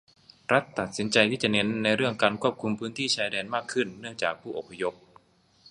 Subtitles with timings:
[0.51, 4.93] รัฐตัดสินใจที่จะเน้นในเรื่องการควบคุมพื้นที่ชายแดนมากขึ้นเนื่องจากผู้อพยพ